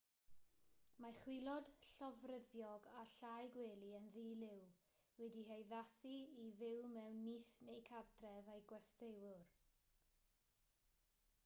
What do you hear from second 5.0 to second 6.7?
wedi'u haddasu i